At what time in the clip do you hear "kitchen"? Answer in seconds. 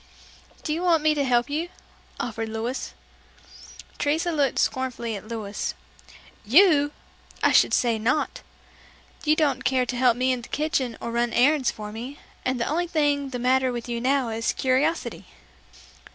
10.49-10.97